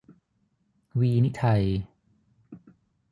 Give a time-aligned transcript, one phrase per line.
[0.99, 1.63] วีนิไทย